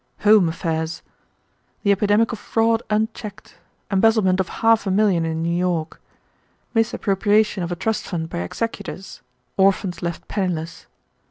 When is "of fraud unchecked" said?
2.31-3.59